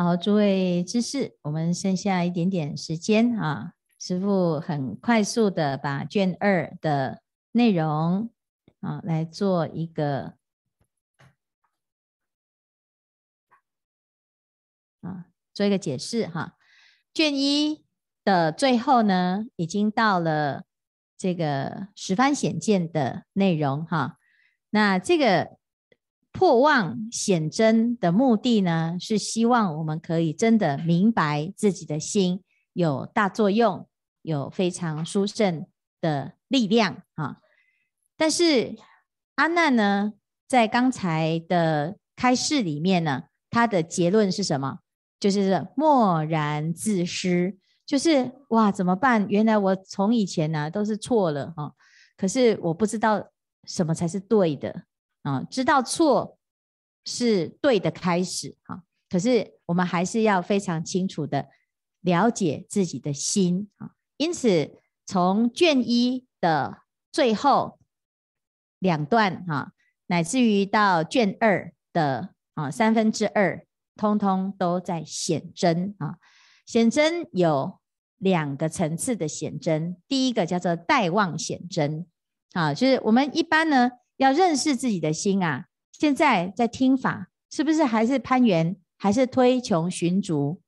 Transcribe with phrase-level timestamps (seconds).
[0.00, 8.30] 好，诸位知识，我们剩下一点点时间啊，师傅很快速的把卷二的内容
[8.78, 10.34] 啊来做一个
[15.00, 16.56] 啊做一个解释哈。
[17.12, 17.84] 卷一
[18.22, 20.62] 的最后呢，已经到了
[21.16, 24.18] 这个十番显见的内容哈。
[24.70, 25.57] 那这个。
[26.32, 32.42] 破妄显真的目的呢，是希望我们可以真的明白自己的心
[32.72, 33.88] 有大作用，
[34.22, 35.66] 有非常殊胜
[36.00, 37.38] 的力量啊。
[38.16, 38.76] 但是
[39.36, 40.12] 阿难呢，
[40.46, 44.78] 在刚才的开示里面呢，他的结论是什么？
[45.18, 49.26] 就是默然自失，就是哇，怎么办？
[49.28, 51.72] 原来我从以前呢、都是错了哈，
[52.16, 53.28] 可是我不知道
[53.64, 54.84] 什么才是对的。
[55.22, 56.38] 啊，知道错
[57.04, 61.48] 是对的开始哈，可是我们还是要非常清楚的
[62.00, 63.92] 了解自己的心啊。
[64.16, 64.70] 因此，
[65.06, 67.78] 从卷一的最后
[68.78, 69.72] 两段哈，
[70.06, 76.18] 乃至于到卷二的啊三分之二，通通都在显真啊。
[76.66, 77.80] 显真有
[78.18, 82.06] 两个层次的显真，第一个叫做待望显真
[82.52, 83.90] 啊，就是我们一般呢。
[84.18, 85.64] 要认识自己的心啊！
[85.92, 90.60] 现在在听法，是不是还是攀缘，还是推穷寻逐？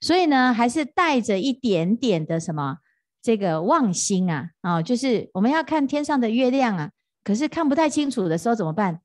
[0.00, 2.78] 所以呢，还是带着一点点的什么
[3.20, 4.50] 这个望心啊？
[4.60, 6.90] 啊，就是我们要看天上的月亮啊，
[7.24, 9.00] 可是看不太清楚的时候怎么办？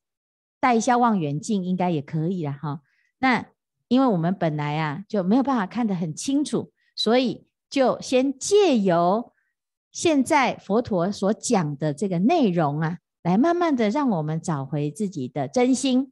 [0.60, 2.82] 带一下望远镜应该也可以了哈。
[3.20, 3.46] 那
[3.88, 9.34] 因为我们本来啊就没有办法看得很清楚，所以就先借由
[9.92, 12.98] 现在佛陀所讲的这个内容啊。
[13.24, 16.12] 来慢慢的让我们找回自己的真心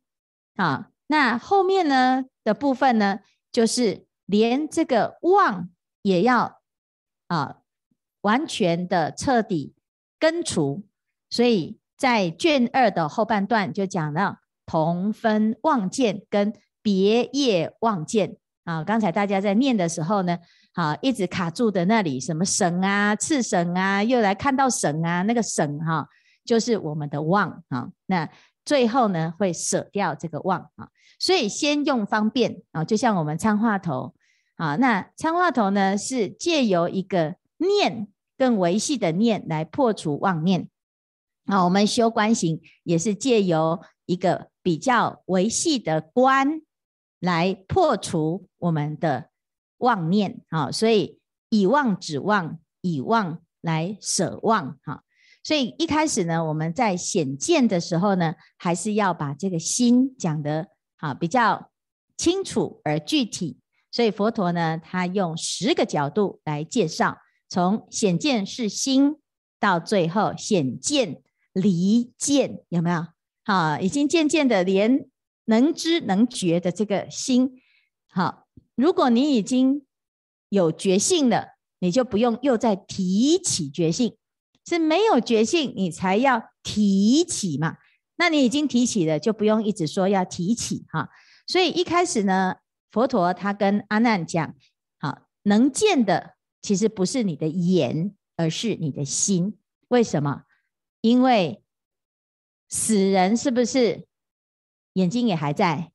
[0.56, 0.90] 啊！
[1.08, 3.20] 那后面呢的部分呢，
[3.52, 5.70] 就是连这个妄
[6.02, 6.62] 也要
[7.28, 7.58] 啊
[8.22, 9.76] 完全的彻底
[10.18, 10.86] 根除。
[11.30, 18.84] 所以在卷二的后半段就讲到同分妄见跟别业妄见啊。
[18.84, 20.38] 刚才大家在念的时候呢，
[20.74, 26.08] 好一直卡住的那里，什么省啊、次省啊，又来看到省啊，那个省哈、
[26.52, 28.30] 就是我们的妄啊，那
[28.66, 34.14] 最后呢会舍掉这个妄啊，所以先用方便啊，就像我们参话头
[34.58, 40.68] 啊，那参话头呢是借由一个念更维系的念来破除妄念
[41.46, 46.60] 啊，我们修观行也是借由一个比较维系的观
[47.22, 49.30] 来破除我们的
[49.78, 51.18] 妄念啊，所以
[51.48, 55.06] 以妄止妄，以妄来舍妄哈。
[55.44, 61.72] 所以一开始呢，我们在显见的时候呢，还是要把这个心讲得好比较
[62.16, 63.58] 清楚而具体。
[63.90, 67.18] 所以佛陀呢，他用十个角度来介绍，
[67.50, 69.16] 从显见是心
[69.60, 71.22] 到最后显见
[71.54, 73.08] 离见，有没有？
[73.44, 75.10] 好，已经渐渐的连
[75.46, 77.60] 能知能觉的这个心，
[78.08, 79.86] 好，如果你已经
[80.50, 84.16] 有觉性了，你就不用又再提起觉性。
[84.66, 87.78] 是没有觉性，你才要提起嘛。
[88.18, 91.10] 那你已经提起了，就不用一直说要提起哈。
[91.48, 92.58] 所以一开始呢，
[92.92, 94.56] 佛陀他跟阿难讲，
[95.00, 99.58] 好，能见的其实不是你的眼，而是你的心。
[99.88, 100.44] 为什么？
[101.02, 101.64] 因为
[102.70, 104.08] 死人是不是
[104.94, 105.92] 眼睛也还在？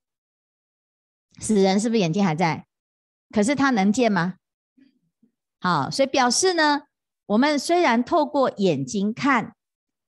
[1.39, 2.67] 死人是不是眼睛还在？
[3.31, 4.35] 可是他能见吗？
[5.61, 6.83] 好，所以表示呢。
[7.27, 9.55] 我们虽然透过眼睛看，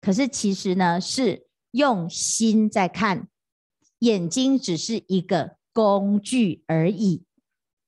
[0.01, 3.27] 可是其实呢是用心在看，
[3.99, 7.23] 眼睛只是一个工具而已。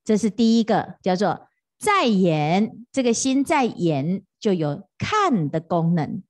[0.03, 1.47] 这是第一个，叫做
[1.79, 6.21] 在眼，这个心在眼就有看的功能。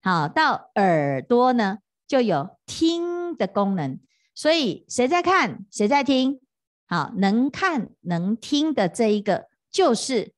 [0.00, 3.98] 好，到耳朵呢就有听的功能。
[4.32, 6.40] 所以谁在看，谁在听？
[6.86, 10.32] 好，能看能听的这一个就是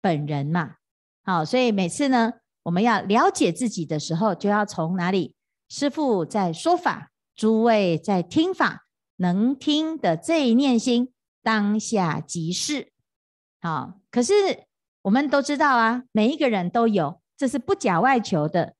[0.00, 0.76] 本人嘛。
[1.24, 2.32] 好，所以每次呢，
[2.64, 5.36] 我们要了解自己的时候，就要从哪里？
[5.68, 8.86] 师父在说法，诸位在听法，
[9.16, 12.92] 能听的这一念心，当下即是。
[13.60, 14.34] 好，可是
[15.02, 18.74] 我们都知道啊，每一个人都有，这是不假外求的。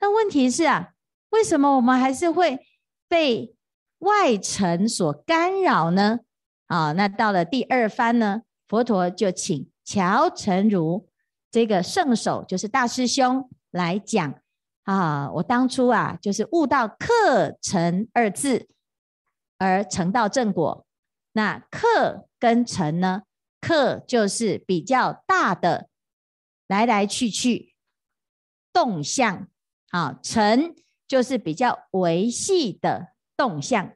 [0.00, 0.90] 那问题是啊，
[1.30, 2.60] 为什么我们还是会
[3.08, 3.56] 被
[4.00, 6.20] 外尘所干扰呢？
[6.66, 11.08] 啊，那到了第二番呢，佛陀就请乔成如。
[11.52, 14.34] 这个圣手就是大师兄来讲
[14.84, 18.68] 啊，我当初啊就是悟到客尘二字
[19.58, 20.86] 而成道正果，
[21.32, 23.22] 那克跟成呢？
[23.60, 25.88] 克就是比较大的
[26.66, 27.74] 来来去去
[28.72, 29.46] 动向，
[29.90, 30.74] 啊，成
[31.06, 33.92] 就是比较维系的动向。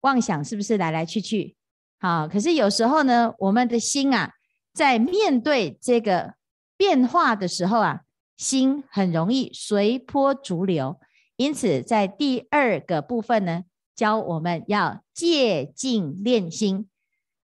[0.00, 1.54] 妄想是不是来来去去？
[2.00, 4.34] 好，可是有时候呢，我们的心啊，
[4.72, 6.34] 在面对这个
[6.78, 8.04] 变化的时候啊，
[8.38, 10.98] 心很容易随波逐流。
[11.36, 13.64] 因此，在第二个部分呢，
[13.94, 16.88] 教我们要戒静练心，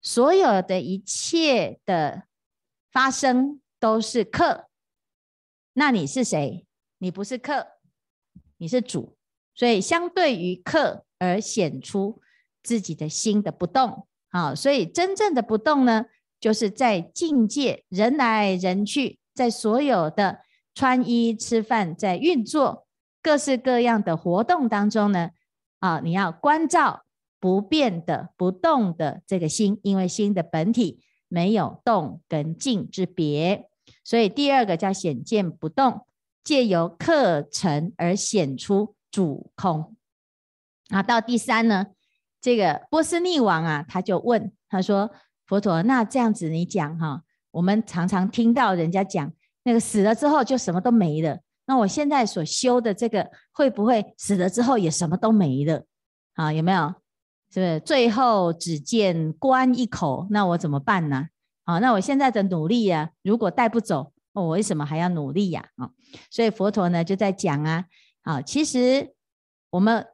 [0.01, 2.25] 所有的一切的
[2.91, 4.69] 发生都是客。
[5.73, 6.67] 那你是谁？
[6.99, 7.67] 你不是客，
[8.59, 9.17] 你是主。
[9.55, 12.21] 所以，相对于客而显出
[12.63, 14.07] 自己的心的不动。
[14.31, 16.07] 好，所以真正的不动呢，
[16.41, 20.41] 就是在境界，人来人去，在所有的
[20.75, 22.87] 穿衣吃饭，在运作
[23.23, 25.31] 各式各样的活动当中呢，
[25.81, 27.05] 啊，你要关照
[27.39, 33.69] 不变的不动的这个心，因为心的本体没有动跟静之别，
[34.05, 36.07] 所以第二个叫显见不动，
[36.45, 39.97] 借由课程而显出主空。
[40.89, 41.87] 啊，到第三呢？
[42.41, 45.13] 这个波斯匿王啊，他就问他说
[45.47, 49.33] ：“佛陀，那这样子你讲哈，我们常常听到人家讲，
[49.63, 51.39] 那个死了之后就什么都没了。
[51.67, 55.85] 那我现在所修的这个，会不会死了之后也什么都没了？
[56.35, 56.93] 啊，有没有？
[57.55, 57.79] 是不是？
[57.79, 61.29] 最后只见棺一口，那我怎么办呢？
[61.63, 65.69] 啊，那我现在的努力呀，如果带不走，我为什么还要努力呀？
[65.77, 65.91] 啊，
[66.29, 67.85] 所以佛陀呢就在讲啊，
[68.23, 69.15] 啊，其实
[69.71, 70.07] 我们。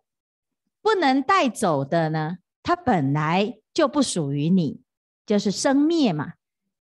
[0.81, 4.81] 不能带走的呢，它本来就不属于你，
[5.27, 6.35] 就是生灭嘛，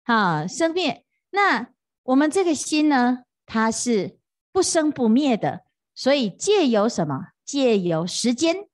[0.05, 1.05] 啊，生灭。
[1.31, 1.69] 那
[2.05, 4.19] 我们这个心呢，它是
[4.53, 5.63] 不生不灭的，
[5.95, 7.29] 所以借由什么？
[7.45, 8.67] 借由时间。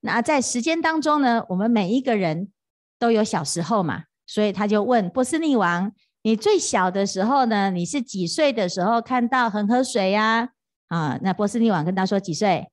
[0.00, 2.52] 那在时间当中呢，我们每一个人
[2.98, 5.92] 都有小时候嘛，所以他就问波斯匿王：
[6.22, 7.70] 你最小的时候呢？
[7.70, 10.50] 你是几岁的时候看到恒河水呀？
[10.88, 12.70] 啊，那波斯匿王跟他说几岁？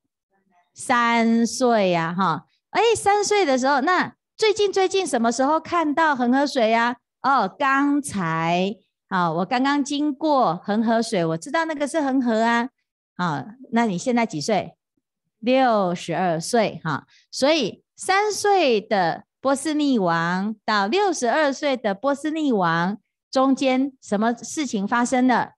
[0.74, 6.98] 三岁呀，哈，哎，三岁的时候，那最近最近什么时候看到恒河水呀？
[7.22, 8.76] 哦，刚才，
[9.08, 12.70] 啊，我刚刚经过恒河水，我知道那个是恒河啊，
[13.16, 14.76] 啊，那你现在几岁？
[15.40, 22.98] 六十二岁，哈，所以三岁的波斯匿王到六十二岁的波斯匿王
[23.32, 25.54] 中间什么事情发生了？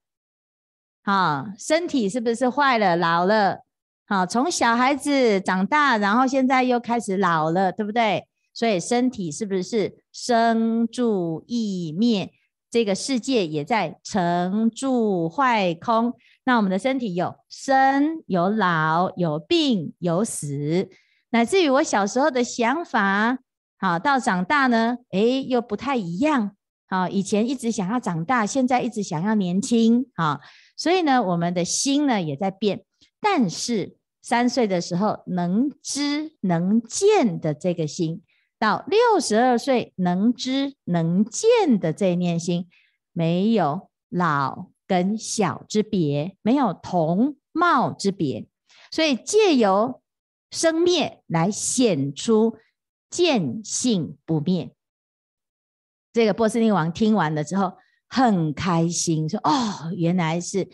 [1.04, 3.63] 好，身体是不是坏了，老了？
[4.06, 8.25] 好，从小孩子长大，然后现在又开始老了，对不对？
[8.53, 12.31] 所以身体是不是生住异灭？
[12.69, 16.13] 这个世界也在成住坏空。
[16.45, 20.89] 那我们的身体有生、有老、有病、有死，
[21.29, 23.38] 乃至于我小时候的想法，
[23.77, 26.55] 好，到长大呢，诶，又不太一样。
[26.88, 30.05] 好，以前一直想要长大，现在一直想要年轻。
[30.15, 30.41] 好，
[30.75, 32.83] 所以呢，我们的心呢也在变。
[33.21, 38.21] 但是三岁的时候能知能见的这个心，
[38.63, 42.69] 到六十二岁能知能见的这念心，
[43.12, 48.48] 没有老跟小之别，没有同貌之别，
[48.89, 50.01] 所以借由
[50.50, 52.56] 生灭来显出
[53.10, 54.74] 见性不灭。
[56.13, 57.74] 这个波斯匿王听完了之后
[58.08, 60.70] 很开心，说：“哦，原来是。”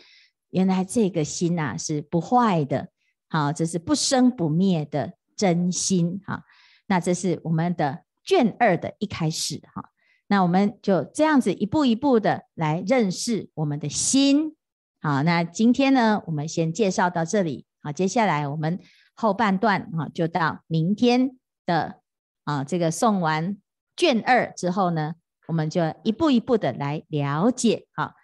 [0.50, 2.88] 原来这个心呐、啊、是不坏的，
[3.28, 6.42] 好，这是不生不灭的真心，啊。
[6.90, 9.90] 那这是我们的卷二的一开始，哈。
[10.26, 14.56] 那我们就这样子一步一步的来认识我们的心，
[15.00, 15.22] 好。
[15.22, 17.92] 那今天呢，我们先介绍到这里，好。
[17.92, 18.80] 接下来我们
[19.14, 22.00] 后半段，哈，就到明天的
[22.42, 23.56] 啊，这个送完
[23.96, 25.14] 卷二之后呢，
[25.46, 28.14] 我们就一步一步的来了解，好。